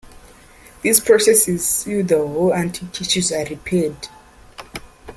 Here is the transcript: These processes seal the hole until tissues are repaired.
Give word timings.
These 0.81 0.99
processes 0.99 1.63
seal 1.63 2.03
the 2.03 2.15
hole 2.17 2.51
until 2.53 2.87
tissues 2.87 3.31
are 3.31 3.45
repaired. 3.45 4.07